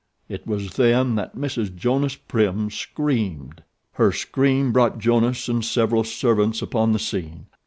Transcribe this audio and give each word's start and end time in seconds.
It 0.27 0.47
was 0.47 0.77
then 0.77 1.13
that 1.13 1.35
Mrs. 1.37 1.75
Jonas 1.75 2.15
Prim 2.15 2.71
screamed. 2.71 3.61
Her 3.91 4.11
scream 4.11 4.71
brought 4.71 4.97
Jonas 4.97 5.47
and 5.47 5.63
several 5.63 6.03
servants 6.03 6.59
upon 6.63 6.91
the 6.91 6.97
scene. 6.97 7.45